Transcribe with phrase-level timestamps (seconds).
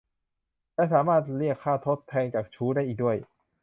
[0.75, 3.17] และสามารถเรียกค่าทดแทนจากชู้ได้อีกด้วย